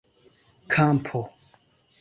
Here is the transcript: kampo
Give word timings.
kampo 0.73 1.21